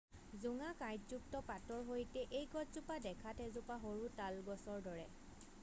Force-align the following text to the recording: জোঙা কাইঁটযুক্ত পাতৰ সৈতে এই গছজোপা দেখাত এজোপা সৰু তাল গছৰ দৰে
জোঙা 0.43 0.69
কাইঁটযুক্ত 0.77 1.35
পাতৰ 1.49 1.83
সৈতে 1.89 2.23
এই 2.39 2.49
গছজোপা 2.55 2.97
দেখাত 3.07 3.45
এজোপা 3.49 3.77
সৰু 3.85 4.09
তাল 4.23 4.41
গছৰ 4.51 4.83
দৰে 4.89 5.05